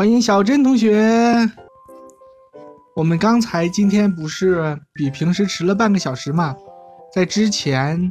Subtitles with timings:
[0.00, 1.46] 欢迎小珍同学。
[2.96, 6.56] 我们刚才今天不是比平时迟了半个小时嘛？
[7.12, 8.10] 在之前，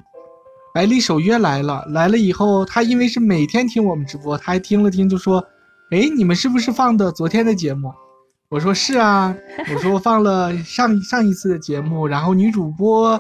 [0.72, 5.44] 百里守约来了，来了以后，他因为是每天听我们直播，他还听了听，就说
[5.90, 7.92] ：“哎，你们是不是放的昨天的节目？”
[8.52, 9.36] 我说：“是啊。
[9.74, 13.20] ”我说：“放了上上一次的节目，然后女主播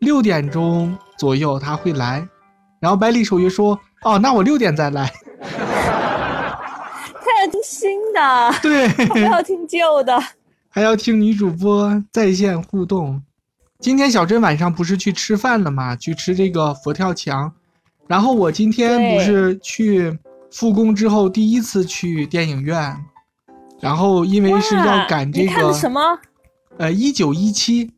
[0.00, 2.28] 六点钟左右他会来。”
[2.82, 5.10] 然后百里守约说：“哦，那我六点再来。
[7.24, 10.18] ”他要听新的，对，不 要听旧的。
[10.68, 13.22] 还要听女主播在线互动。
[13.78, 15.94] 今天小珍晚上不是去吃饭了吗？
[15.96, 17.52] 去吃这个佛跳墙。
[18.06, 20.18] 然后我今天不是去
[20.50, 22.96] 复工之后第一次去电影院。
[23.80, 25.52] 然后因为是要赶这个。
[25.52, 26.00] 看的什么？
[26.78, 27.90] 呃，一九一七。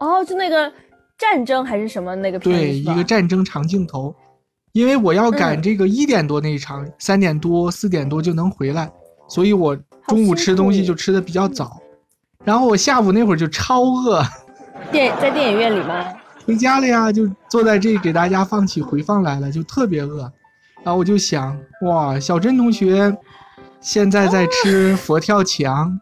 [0.00, 0.72] 哦，就那个
[1.16, 4.14] 战争还是什么那个片对，一个战争长镜头。
[4.72, 8.90] 因为我要赶这个一点多那一场，三点多四点多就能回来，
[9.28, 9.76] 所以我。
[10.06, 11.82] 中午吃东西就吃的比较早，
[12.42, 14.24] 然后我下午那会儿就超饿。
[14.90, 16.02] 电在电影院里吗？
[16.46, 20.20] 回家了呀，就坐在这给大家放起回放来了，就特别饿。
[20.82, 23.14] 然后我就想，哇，小珍同学
[23.82, 26.00] 现在在吃 佛跳墙，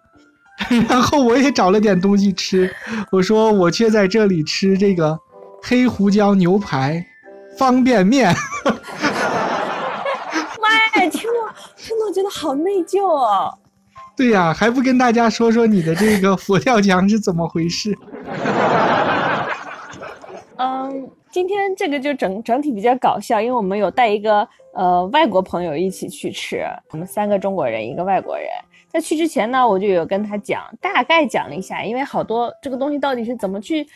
[0.89, 2.73] 然后我也找了点东西吃。
[3.11, 5.19] 我说我却在这里吃这个
[5.65, 7.05] 黑胡椒牛排
[7.59, 8.33] 方便面。
[10.63, 13.53] 妈呀，听了听了觉得好内疚哦。
[14.17, 17.95] 对呀，还不跟大家说说你的这个佛跳墙是怎么回事？
[20.57, 28.49] 嗯，今天这个就整整体比较搞笑，因为我们有带一个呃外国朋友一起去吃，我们三个中国人，一个外国人。
[28.89, 33.87] 在去之前呢，我就有跟他讲，大概讲了一下，因为好多这个东西到底是怎么去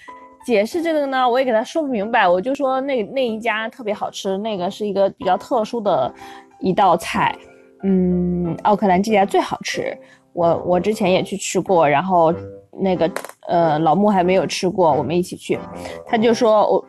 [0.45, 1.29] 解释这个呢？
[1.29, 6.13] 我也给他说不明白，我就说那那一家特别好吃，那个是一个比较特殊的
[6.59, 7.37] 一道菜。
[7.83, 9.97] 嗯，奥克兰这家最好吃，
[10.33, 12.33] 我我之前也去吃过，然后
[12.71, 13.11] 那个
[13.49, 15.59] 呃老穆还没有吃过，我们一起去，
[16.07, 16.85] 他就说我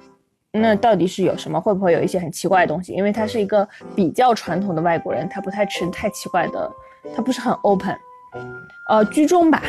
[0.51, 2.91] 那到底是有什么，会不会有一些很奇怪的东西？
[2.91, 6.69] 因为他是一个比较传统的外国人，他不太吃太奇怪的，
[7.15, 7.95] 他不是很 open，
[8.89, 9.63] 呃居中吧，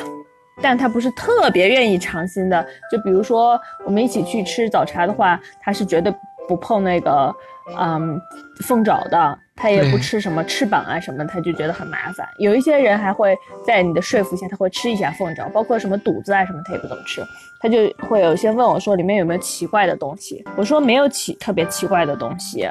[0.60, 2.66] 但他不是特别愿意尝新的。
[2.90, 6.12] 就比如说我们一起去吃早茶的话，他是绝对
[6.48, 7.34] 不碰那个
[7.78, 8.20] 嗯
[8.64, 9.38] 凤爪的。
[9.54, 12.26] 他也不吃什么翅膀啊什么，他就觉得很麻烦。
[12.38, 17.22] 有一些人还会在你的说服下，他会吃一下凤爪，包括什么肚子啊什么，他也不怎么吃。
[17.60, 22.69] 他就会有些问我说里面有没有奇怪的东西，我说没有奇特别奇怪的东西，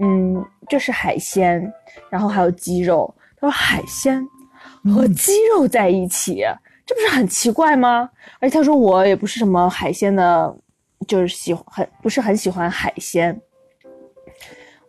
[0.00, 1.72] 嗯，就是海鲜，
[2.10, 3.14] 然后还有鸡肉。
[3.40, 4.22] 他说海鲜
[4.92, 6.44] 和鸡肉在一起，
[6.86, 8.10] 这不是很奇怪吗？
[8.40, 10.56] 而且他说我也不是什么海鲜的，
[11.06, 13.40] 就是喜很不是很喜欢海鲜。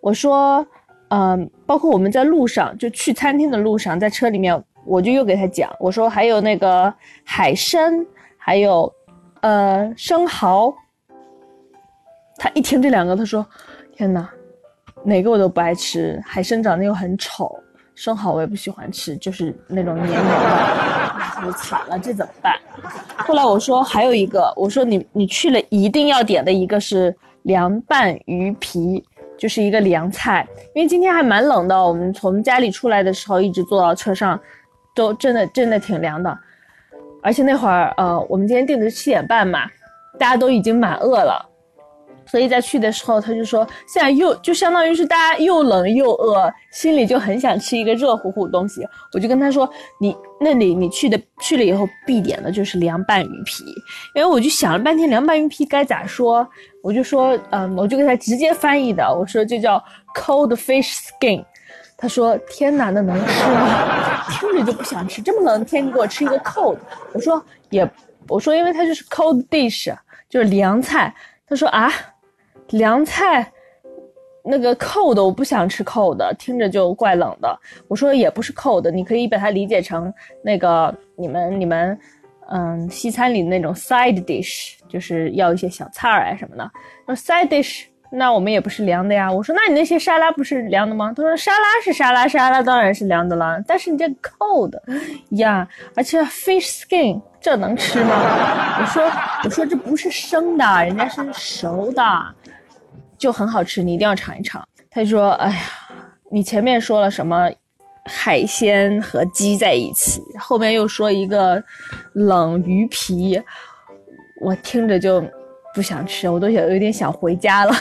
[0.01, 0.65] 我说。
[1.09, 6.91] 嗯，包括我们在路上就去餐厅的路上，在车里面，我就又给他讲，我说还有那个
[7.23, 8.05] 海参，
[8.39, 8.91] 还有
[9.41, 10.75] 呃生蚝。
[12.37, 13.45] 他一听这两个，他说
[13.95, 14.27] ：“天哪，
[15.03, 16.19] 哪个我都不爱吃。
[16.25, 17.55] 海参长得又很丑，
[17.95, 20.31] 生蚝我也不喜欢吃，就是那种黏黏的。”
[21.47, 22.55] 我：“惨了，这怎么办？”
[23.25, 29.03] 后来我说还有一个，我说你你去了一定要点的一个是凉拌鱼皮。
[29.37, 34.39] 就是一个凉菜，因为今天还蛮冷的，我们从家里出来的时候一直坐到车上，
[34.95, 36.39] 都真的真的挺凉的，
[37.21, 39.69] 而且那会儿呃，我们今天定的是七点半嘛，
[40.17, 41.45] 大家都已经蛮饿了。
[42.35, 48.85] 所以在去的时候，他就说现在又就相当于是大家又冷又饿，心里就很想吃一个热乎乎的东西。
[49.13, 49.69] 我就跟他说，
[50.01, 53.63] 你那里你去的去了以后必点的就是凉拌鱼皮，
[54.15, 56.45] 因为我就想了半天凉拌鱼皮该咋说，
[56.83, 59.81] 我就说嗯，我就给他直接翻译的，我说就叫
[60.13, 61.41] cold fish skin。
[61.97, 64.25] 他说天哪，那能吃吗？
[64.29, 66.75] 听着就不想吃，这么冷的天你给我吃一个 cold，
[67.13, 67.89] 我说也，
[68.27, 69.95] 我说因为它就是 cold dish，
[70.29, 71.15] 就是凉菜。
[71.47, 71.89] 他说啊。
[72.71, 73.51] 凉菜，
[74.43, 77.59] 那个扣的我不想吃扣的，听着就怪冷的。
[77.87, 80.13] 我说也不是扣的，你可以把它理解成
[80.43, 81.97] 那个你们你们，
[82.49, 86.71] 嗯，西餐里的那种 side dish，就是要一些小菜儿啊什么的。
[87.05, 89.31] 说 side dish，那我们也不是凉的呀。
[89.31, 91.11] 我说那你那些沙拉不是凉的吗？
[91.15, 93.59] 他说沙拉是沙拉，沙拉当然是凉的了。
[93.67, 94.81] 但是你这扣的
[95.29, 98.15] 呀，而且 fish skin 这能吃吗？
[98.79, 99.11] 我说
[99.43, 102.03] 我说这不是生的，人家是熟的。
[103.17, 104.65] 就很好吃，你一定要尝一尝。
[104.89, 105.59] 他就说：“哎呀，
[106.31, 107.49] 你前面说了什么
[108.05, 111.61] 海鲜和鸡在一起，后面又说一个
[112.13, 113.41] 冷鱼皮，
[114.41, 115.23] 我听着就
[115.73, 117.75] 不想吃，我都想有点想回家了。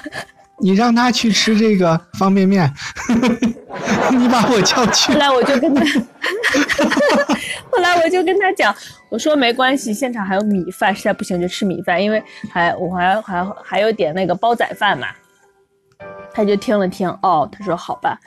[0.60, 2.72] 你让他去吃这个方便面，
[4.16, 5.12] 你把我叫去。
[5.12, 5.84] 后来我就跟他，
[7.70, 8.75] 后来我就跟他讲，
[9.10, 12.22] 我说没关系，现场还有米饭，实在不行就吃米饭，因为
[12.52, 15.08] 还我还还还有点那个煲仔饭嘛。
[16.34, 18.19] 他就听了听，哦，他说好吧。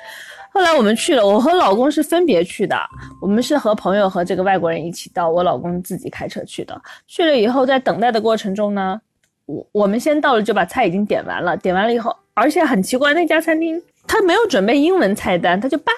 [0.52, 2.76] 后来我们去了，我和老公是分别去的，
[3.22, 6.82] 我们是和朋友和这个外国人一起到，我老公自己开车去的。
[7.06, 9.00] 去了以后，在等待的过程中呢。
[9.46, 15.96] 我我们先到了就把菜已经点完了，点完了以后，而且很奇怪，那家餐厅他没有准备英文菜单，他就办，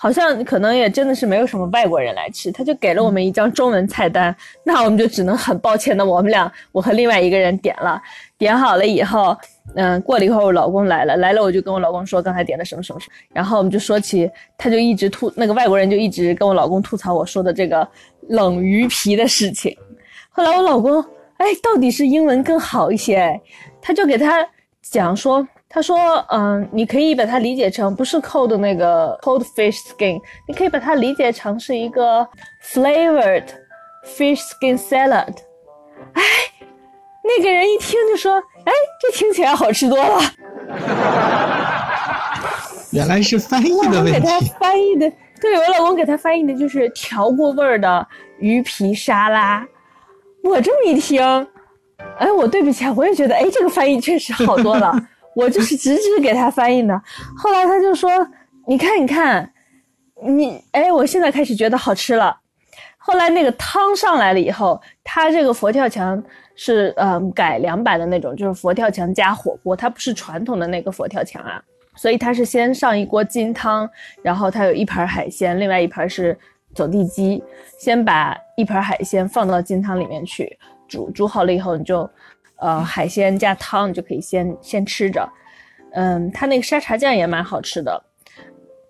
[0.00, 8.00] 好像可能也真的是没有什么外国人来吃，他就给了我们一张中文菜单，那我们就只能很抱歉的，我们俩我和另外一个人点了，
[8.38, 9.36] 点好了以后，
[9.74, 17.86] 嗯，过了一会儿我老公来了，来了我就跟我老公说刚才点的什么什么什么，然后我们就说起，他就一直吐，那个外国人就一直跟我老公吐槽我说的这个
[18.28, 19.76] 冷鱼皮的事情，
[20.30, 21.04] 后来我老公。
[21.38, 23.40] 哎，到底是英文更好一些？
[23.80, 24.44] 他就给他
[24.82, 32.26] 讲说，他说，嗯，你可以把它理解成不是 cold 那个 cold fish skin，你可以把它理解成是一个
[32.64, 33.44] flavored
[34.02, 35.34] fish skin salad。
[36.14, 36.22] 哎，
[37.22, 40.20] 那个人一听就说，哎，这听起来好吃多了。
[42.90, 44.12] 原来是翻译的问题。
[44.12, 49.66] 给他翻译的，对我老公给他翻译的就是调过味儿的鱼皮沙拉。
[50.42, 51.22] 我这么一听，
[52.18, 54.98] 哎，我对不起，我也觉得，哎，这个翻译确实好多了。
[55.38, 57.02] 我就是直直给他翻译的。
[57.36, 58.10] 后来他就说
[58.66, 59.52] ：“你看，你看，
[60.22, 62.36] 你，哎，我现在开始觉得好吃了。”
[62.98, 66.22] 后来那个汤上来了以后，他这个佛跳墙
[66.54, 71.62] 是嗯改良版的那种，就是佛跳墙加火锅，它不是传统的那个佛跳墙啊。
[71.94, 73.88] 所以它是先上一锅金汤，
[74.22, 76.36] 然后它有一盘海鲜，另外一盘是。
[76.74, 77.42] 走地鸡，
[77.78, 80.56] 先把一盘海鲜放到金汤里面去
[80.86, 82.08] 煮，煮好了以后，你就，
[82.60, 85.28] 呃，海鲜加汤，你就可以先先吃着。
[85.92, 88.02] 嗯，它那个沙茶酱也蛮好吃的。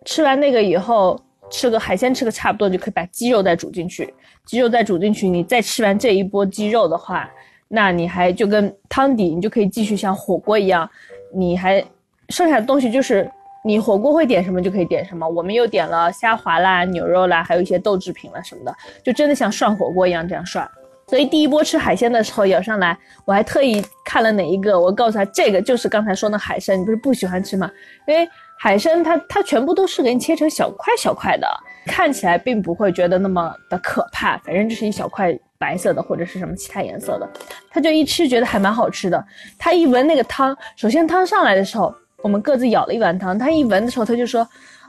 [0.05, 1.21] 吃完那个以后，
[1.51, 4.13] 吃个海鲜吃个差不多，就可以把鸡肉再煮进去。
[4.47, 7.31] 鸡肉再煮进去，你再吃完这一波鸡肉的话，
[7.69, 10.89] 那你还就跟汤底，你就可以继续像火锅一样，
[11.35, 11.85] 你还
[12.31, 13.31] 剩下的东西就是。
[13.65, 20.67] 你火锅会点什么就可以点什么，我们又点了虾滑啦、牛肉啦，还有一些豆制品啦什么的，就真的像涮火锅一样这样涮。
[21.09, 27.71] 所以第一波吃海鲜的时候舀上来，我还特意看了哪一个，我告诉他这个就是刚才说的海参，你不是不喜欢吃吗？
[28.07, 28.29] 因为
[28.59, 31.49] 海参它它全部都是给你切成小块小块的，
[31.87, 37.29] 看起来并不会觉得那么的可怕，反正就是一小块白色的或者是什么其他颜色的，
[37.71, 39.25] 他就一吃觉得还蛮好吃的。
[39.59, 41.95] 他一闻那个汤，首先汤上来的时候。
[42.21, 44.45] 我们各自舀了一碗汤，他一闻的时候，他就说：“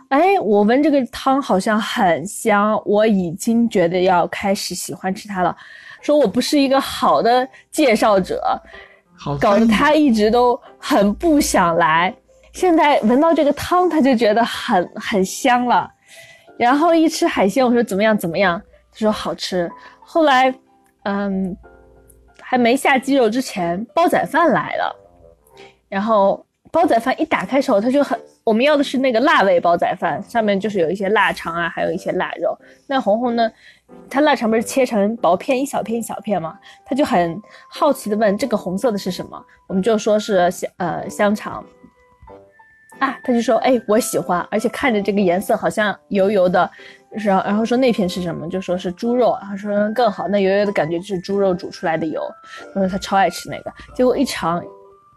[0.10, 5.56] 哎，我闻这个汤好像很香，我已经觉得要开始喜欢吃它了。”
[6.02, 8.42] 说我不是一个好的介绍者，
[9.40, 12.14] 搞得他一直都很不想来。
[12.54, 15.90] 现在闻到这个汤，他就觉得很很香了。
[16.58, 18.62] 然后一吃海鲜，我说怎么样怎么样？
[18.92, 19.72] 他说好吃。
[20.02, 20.54] 后来，
[21.04, 21.56] 嗯，
[22.42, 24.96] 还没下鸡肉之前，煲仔饭来了，
[25.88, 26.46] 然后。
[26.72, 32.56] 煲仔饭一打开时候，它就很，我们要的是那个辣味煲仔饭，上面就是有一些腊肠啊，还有一些腊肉。
[32.86, 33.52] 那红红呢，
[34.08, 36.60] 它腊肠不是切成薄片，一小片一小片吗？
[36.86, 41.66] 他就很好奇的问：“这个红色的是什么？”我们就说是香呃香肠
[43.00, 46.70] 啊，他就说：“哎，我喜欢，而且看着这个颜色好像油油的。”
[47.10, 48.48] 然后然后说那片是什么？
[48.48, 49.36] 就说是猪肉。
[49.42, 52.22] 他说更好，那油油的感觉就是猪肉煮出来的油。
[52.76, 54.64] 他说他超爱吃那个，结果一尝。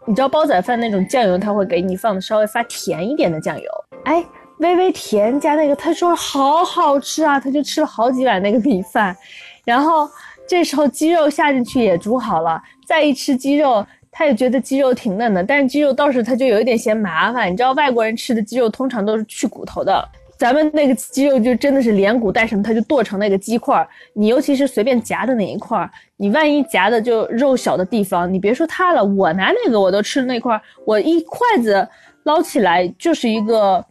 [0.05, 3.69] 你知道煲仔饭那种酱油，他会给你放的稍微发甜一点的酱油，
[4.03, 4.23] 哎，
[4.57, 9.15] 微微甜加那个，他说好好吃啊，他就吃了好几碗那个米饭，
[9.63, 10.09] 然后
[10.45, 20.05] 这时候鸡肉下进去也煮好了，再一吃鸡肉，他也觉得鸡肉挺嫩的，但是鸡肉倒是他就有一点嫌麻烦，你知道外国人吃的鸡肉通常都是去骨头的。
[20.43, 23.87] 咱们那个鸡肉就真的是连骨带什么，它就剁成那个鸡块儿。
[24.11, 31.87] 你尤其是随便夹的哪一块儿，你万一夹的就肉小的地方，你别说它了，我拿那个我都吃那块儿，我一筷子
[32.23, 33.81] 捞起来就是一个，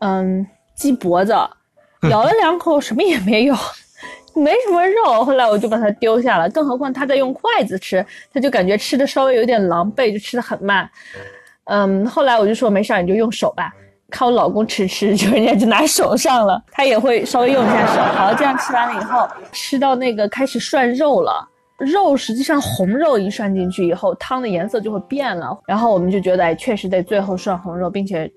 [0.00, 1.32] 嗯，鸡脖子，
[2.10, 3.54] 咬了两口什么也没有，
[4.34, 5.24] 没什么肉。
[5.24, 10.90] 后来我就把它丢下了，更何况他在用筷子吃，他就感觉吃的稍微有点狼狈，就吃的很慢。
[11.66, 13.72] 嗯，后来我就说没事儿，你就用手吧。
[14.14, 18.00] 看我老公吃吃，就人家就拿手上了，他也会稍微用一下手。
[18.16, 21.44] 好，这样吃完了以后，吃到那个开始涮肉了，
[21.78, 25.58] 肉实际上红肉一涮进去以后，汤的颜色就会变了。
[25.66, 28.30] 然后我们就觉得，哎，确实得最后涮红肉，并且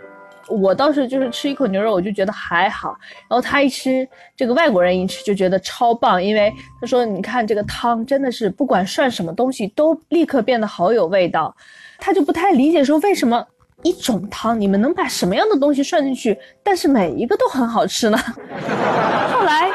[0.49, 2.97] 我倒是就是吃一口牛肉，我就觉得还好。
[3.29, 11.55] 然后他一吃，这个外国人一吃就觉得超棒，因为他说，你看这个汤真的是不管涮什么东西都立刻变得好有味道。
[11.99, 13.45] 他就不太理解说为什么。
[13.83, 16.37] 一种汤，你们能把什么样的东西涮进去？
[16.63, 18.17] 但是每一个都很好吃呢？
[19.31, 19.71] 后来，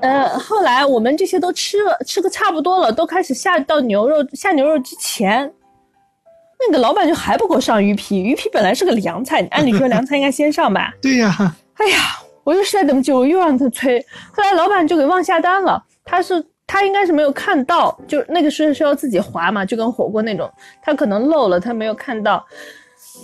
[0.00, 5.52] 呃，后来我们这些都吃了，吃个差不多了，都开始下到牛肉，下牛肉之前，
[6.58, 8.20] 那个老板就还不给我上鱼皮。
[8.20, 10.92] 鱼皮本来是个凉菜，按理说凉菜应该先上吧？
[11.00, 11.54] 对呀。
[11.74, 11.98] 哎呀，
[12.42, 14.04] 我又实在等不及，我又让他催。
[14.32, 16.44] 后来老板就给忘下单了，他是。
[16.68, 20.50] 他应该是没有看到，就那个是需要自己划嘛，就跟火锅那种，
[20.82, 22.44] 他可能漏了，他没有看到，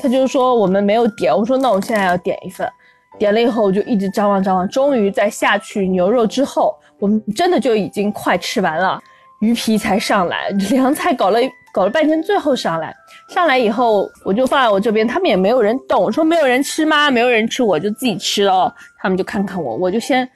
[0.01, 2.71] 他就说我们没有点，我说那我现在要点一份，
[3.19, 9.03] 点了以后我就一直张望张望，终于在下去牛肉之后，我们真的就已经快吃完了，
[9.41, 11.41] 鱼皮才上来，凉菜搞了
[11.73, 12.95] 搞了半天，最后上来，
[13.29, 17.11] 上来以后我就放在我这边，他们也没有人动，我说没有人吃吗？
[17.11, 20.29] 没有人吃，我就自己吃了，他们就看看我，我就先。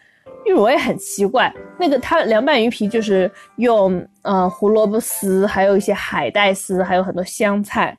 [0.46, 7.96] 因为我也很奇怪，那个它凉拌鱼皮就是用呃胡萝卜丝，还有一些海带丝，还有很多香菜，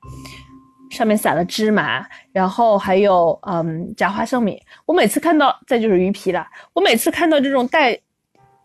[0.89, 4.61] 上面撒了芝麻，然后还有嗯炸花生米。
[4.85, 6.47] 我每次看到，再就是鱼皮了。
[6.71, 7.99] 我每次看到这种带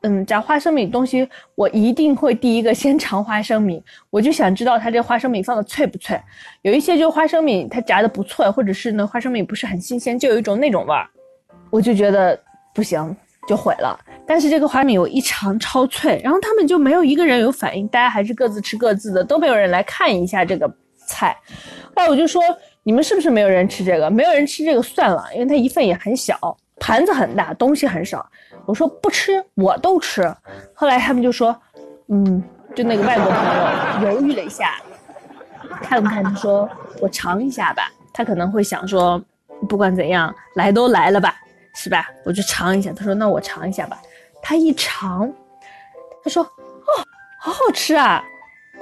[0.03, 6.17] 嗯炸花生米东西，我一定会第一个先尝花生米，我就想知道它这花生米放的脆不脆。
[6.63, 11.05] 有一些就花生米它炸的不脆，或者是呢花生米不是很新鲜，就有一种那种味儿，
[11.69, 12.41] 我就觉得
[12.73, 13.17] 不行。
[13.47, 20.73] 就毁了，但是这个花米我一尝超脆，然后他们就没有一个人有反应，大家还是各自吃各自的，都没有人来看一下这个
[21.07, 21.37] 菜。
[21.95, 22.41] 后来我就说，
[22.85, 24.09] 你们是不是没有人吃这个？
[24.09, 26.39] 没有人吃这个算了，因为它一份也很小，
[26.79, 28.25] 盘子很大，东西很少。
[28.65, 30.23] 我说不吃，我都吃。
[30.73, 31.55] 后来他们就说，
[32.09, 32.43] 嗯，
[32.77, 34.81] 就那个外国朋友犹豫了一下，
[35.83, 36.69] 看了看，他说
[37.01, 37.91] 我尝一下吧。
[38.15, 39.21] 他可能会想说，
[39.69, 41.35] 不管怎样，来都来了吧。
[41.75, 42.09] 是吧？
[42.25, 42.93] 我就尝一下。
[42.93, 44.01] 他说：“那我尝一下吧。”
[44.43, 45.33] 他一尝，
[46.23, 46.91] 他说：“哦，
[47.41, 48.23] 好好吃啊！”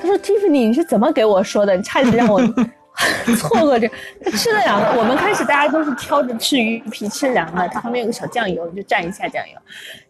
[0.01, 1.77] 他说：“Tiffany，你是怎么给我说的？
[1.77, 2.41] 你差点让我
[3.37, 3.87] 错过这。”
[4.25, 4.99] 他吃了两个。
[4.99, 7.69] 我们开始大家都是挑着吃鱼皮，吃两个。
[7.69, 9.59] 他旁边有个小酱油，你就蘸一下酱油。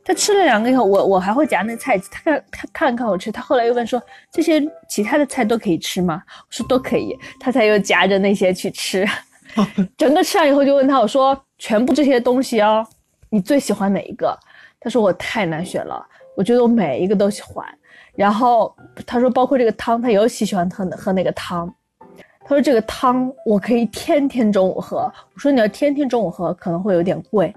[0.04, 1.98] 他吃了两个以后，我我还会夹那菜。
[1.98, 3.32] 他看他看看我吃。
[3.32, 9.06] 他后来又问说：“这些其他的菜都可以吃吗？”我说：“都可以。”他才又夹着那些去吃。
[9.96, 11.38] 整个吃完以后就问他，我说。
[11.62, 12.82] 全部这些东西哦，
[13.28, 14.34] 你最喜欢哪一个？
[14.80, 16.02] 他说我太难选了，
[16.34, 17.62] 我觉得我每一个都喜欢。
[18.14, 18.74] 然后
[19.06, 21.70] 他说包括这个汤，他尤其喜欢喝喝那个汤。
[22.40, 25.00] 他说这个汤我可以天天中午喝。
[25.34, 27.54] 我说你要天天中午喝可能会有点贵，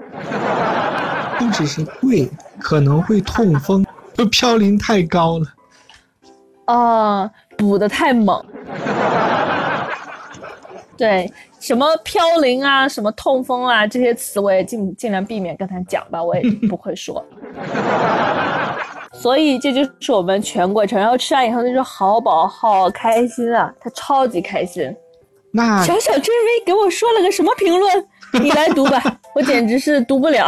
[1.40, 3.86] 不只是贵，可能会痛风，
[4.16, 5.46] 就嘌呤太高了。
[6.66, 8.46] 啊，补的太猛。
[11.04, 11.32] 对。
[11.60, 17.26] 什么飘零啊，什么痛风啊，这些词我也尽尽量避免跟他讲吧，我也不会说。
[19.14, 24.94] 所以这就是我们全过程，然后吃完以后他说好饱，好开心啊，他超级开心。
[25.52, 28.08] 那小小真威给我说了个什么评论？
[28.42, 29.02] 你来读吧，
[29.36, 30.48] 我简直是读不了。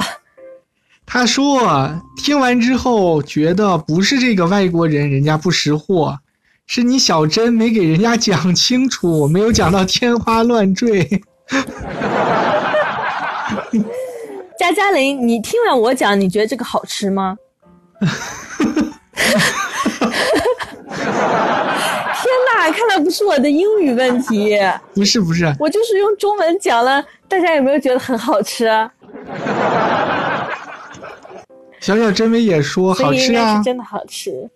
[1.05, 6.17] 他说听完之后觉得不是这个外国人，人家不识货。
[6.67, 11.21] 是你小珍没给人家讲清楚，没有讲到天花乱坠。
[14.57, 17.37] 佳佳玲，你听完我讲，你觉得这个好吃吗？
[18.01, 18.15] 天
[22.55, 24.57] 哪，看来不是我的英语问题。
[24.95, 28.65] 不是不是，我就是用中文讲了，大家有没有觉得很好吃？
[31.79, 34.49] 小小珍美也说好吃啊，是真的好吃。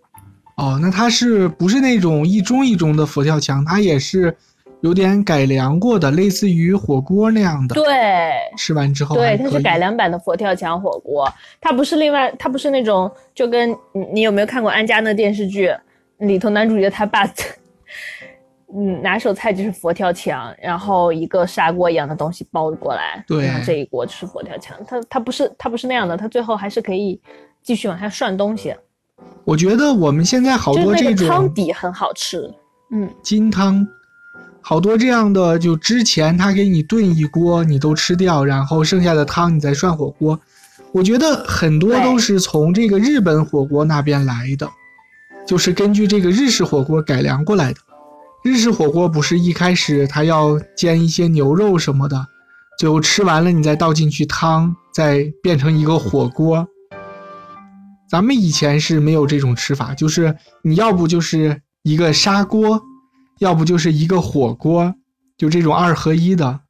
[0.59, 3.63] 哦，那它是不是那种一盅一盅的佛跳墙？
[3.63, 4.35] 它也是
[4.81, 7.75] 有点改良过的，类似于火锅那样的。
[7.75, 11.31] 对，吃完之后，对，它是改良版的佛跳墙火锅。
[11.61, 15.73] 它不是另外，它不是那种就跟你你有没有看过安家那电视剧
[16.17, 17.25] 里头男主角他爸，
[18.75, 24.77] 嗯，拿手菜就是佛跳墙，然后一个砂锅一样的东西包过来，对，然后这一锅就是佛跳墙。
[24.85, 27.17] 它它不是它不是那样的，它最后还是可以
[27.63, 28.75] 继续往下涮东西。
[29.46, 32.50] 我觉得我们现在好多这种汤底很好吃，
[32.91, 33.88] 嗯，金汤，
[34.62, 40.39] 好多这样的，就之前他给你炖一锅，你都吃掉，然后剩下的汤你再涮火锅。
[40.91, 44.69] 我觉得很多都是从这个日本火锅那边来的，
[45.48, 47.79] 就是根据这个日式火锅改良过来的。
[48.43, 52.25] 日式火锅不是一开始它要煎一些牛肉什么的，
[52.77, 56.67] 最后吃完了你再倒进去汤，再变成一个火锅。
[58.09, 62.81] 咱们以前是没有这种吃法，就是你要不就是一个砂锅，
[63.37, 64.95] 要不就是一个火锅，
[65.37, 66.61] 就这种二合一的，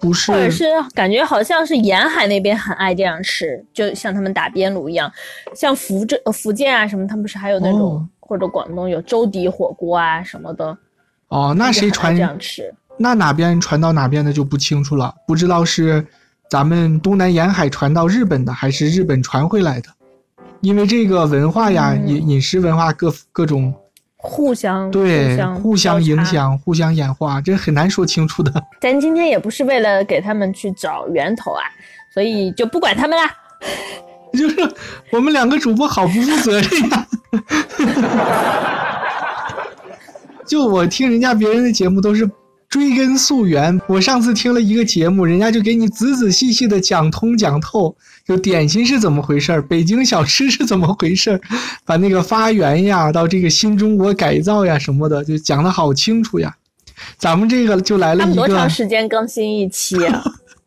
[0.00, 0.32] 不是？
[0.32, 5.12] 或者是感觉好像是沿海那边很爱这样吃，就像他们打边炉一样，
[5.54, 10.78] 像福州、福建啊什么，他们不是还有那种，或者广东有粥底火锅啊什么的，
[11.28, 12.74] 哦，那谁传这样吃？
[12.96, 16.06] 那哪边传到哪边的就不清楚了，不知道是
[16.48, 19.88] 咱们东南沿海传到日本的，还是日本传回来的。
[20.60, 23.74] 因为这个文化呀，饮饮食文化各各种
[24.16, 28.52] 互相对互相影响、互相演化，这很难说清楚的。
[28.80, 31.62] 咱今天也不是为了给他们去找源头啊，
[32.12, 33.30] 所以就不管他们啦。
[34.32, 34.74] 就是
[35.10, 37.06] 我们两个主播好不负责任呀！
[40.46, 42.30] 就我听人家别人的节目都是。
[42.70, 51.40] 追根溯源，我上次听了一个节目，人家就给你仔仔细细的讲通讲透，就点心是怎么回事儿北京小吃是怎么回事儿
[51.84, 56.54] 把那个发源呀，到这个新中国改造呀什么的，就讲的好清楚呀。
[57.18, 58.46] 咱们这个就来了一个。
[58.46, 60.22] 多长时间更新一期啊？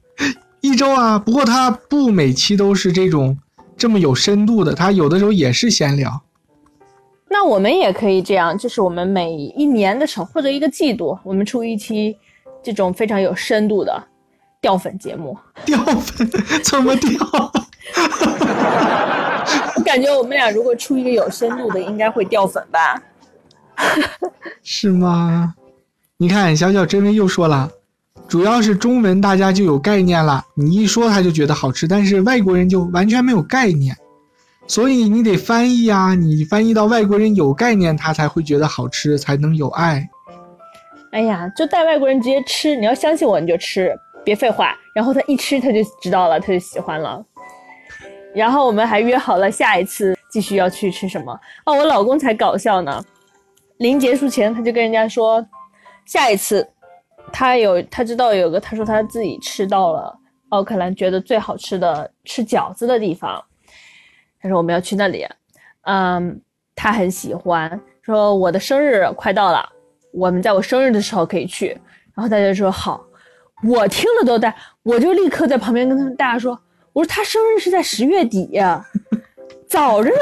[0.59, 3.37] 一周啊，不过它不每期都是这种
[3.77, 6.21] 这么有深度的，它有的时候也是闲聊。
[7.33, 12.15] 那我们也可以这样，就是我们每一年的时候或者一个季度，我们出一期
[12.61, 14.03] 这种非常有深度的
[14.61, 15.35] 掉粉节目。
[15.65, 16.29] 掉粉
[16.63, 17.09] 怎么掉？
[19.75, 23.01] 我感觉我们俩如果出一个有深度的，应该会掉粉吧？
[24.61, 25.55] 是吗？
[26.17, 27.67] 你看，小小真威又说了，
[28.27, 33.97] 主要是中文大家就有概念了，你一说他就觉得好吃，但是外国人就完全没有概念。
[34.65, 40.09] 所以你得翻译呀，你翻译到外国人有概念，他才会觉得好吃，才能有爱。
[41.11, 43.93] 哎呀，就带外国人直接吃，你要相信我，你就吃，
[44.23, 44.75] 别废话。
[44.95, 47.23] 然后他一吃，他就知道了，他就喜欢了。
[48.33, 51.39] 然后我们还约好了下一次继续要去吃什么。
[51.65, 53.03] 哦，我老公才搞笑呢，
[53.77, 55.45] 临结束前他就跟人家说，
[56.05, 56.67] 下一次
[57.31, 60.17] 他有他知道有个他说他自己吃到了
[60.49, 63.43] 奥克兰觉得最好吃的吃饺子的地方。
[64.43, 65.25] 他说我们要去那里，
[65.83, 66.41] 嗯，
[66.75, 67.79] 他很喜欢。
[68.01, 69.67] 说我的生日快到了，
[70.11, 71.69] 我们在我生日的时候可以去。
[72.13, 73.01] 然后大家说好，
[73.63, 74.53] 我听了都带，
[74.83, 76.59] 我就立刻在旁边跟他们大家说，
[76.91, 78.85] 我说他生日是在十月底呀，
[79.65, 80.17] 早着呢。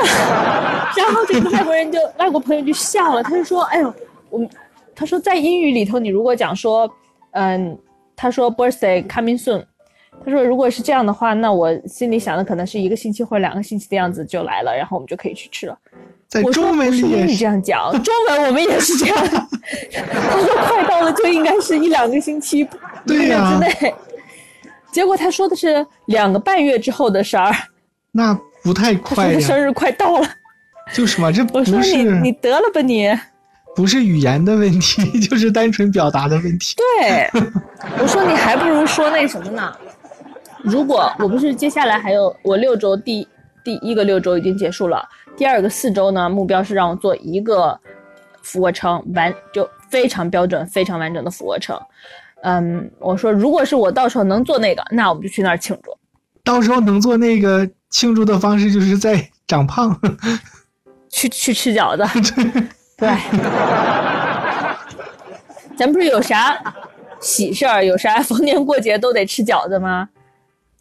[0.95, 3.91] 然后这个外国人就外国朋友就笑了，他就说，哎呦，
[4.29, 4.47] 我们，
[4.93, 6.87] 他说在英语里头，你如果讲说，
[7.31, 7.75] 嗯，
[8.15, 9.65] 他说 birthday coming soon。
[10.25, 15.77] 他说：“如果是这样的话，那我心里想的可能是一个星期或者两个星期的样子就来了，然后我们就可以去吃了。”
[16.27, 19.17] 在中文里也是这样讲， 中文我们也是这样。
[19.17, 22.65] 他说：“快到了就应该是一两个星期
[23.05, 23.93] 对呀之内。”
[24.93, 27.53] 结果他说的是两个半月之后的事儿。
[28.11, 29.39] 那不太快呀。
[29.39, 30.27] 生日快到了。
[30.93, 33.09] 就是嘛，这不是你你得了吧你。
[33.73, 36.75] 不是语言的问题， 就是单纯表达的问题。
[36.75, 37.29] 对，
[37.99, 39.73] 我说你还不如说那什么呢？
[40.63, 43.27] 如果我不是接下来还有我六周第
[43.63, 47.79] 第一个六周已经结束了，第二个四周呢，目标是让我做一个
[48.41, 51.79] 俯卧撑完就非常标准、非常完整的俯卧撑。
[52.43, 55.95] 嗯，我说如果是我到时候能做那个，那我们就去那儿庆祝。
[56.43, 59.95] 到时候能做那个庆祝的方式就是在长胖，
[61.09, 62.03] 去去吃饺子。
[62.97, 63.09] 对，
[65.75, 66.59] 咱不是有啥
[67.19, 70.09] 喜事儿、有啥逢年过节都得吃饺子吗？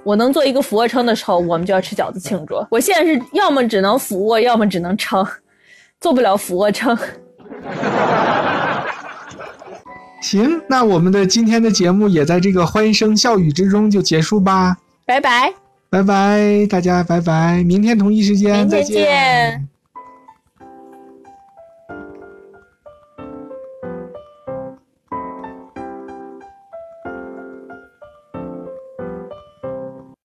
[0.02, 2.54] 我能做一个俯卧撑的时候，我们就要吃饺子庆祝。
[2.70, 5.26] 我现在是要么只能俯卧，要么只能撑，
[6.00, 6.96] 做不了俯卧撑。
[10.22, 14.76] 行，那我们的今天的节目也在这个欢声笑语之中就结束吧。
[15.06, 15.52] 拜拜，
[15.88, 19.66] 拜拜，大家拜拜，明天同一时间再见。